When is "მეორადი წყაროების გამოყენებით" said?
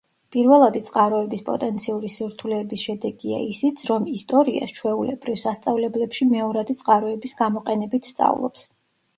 6.33-8.11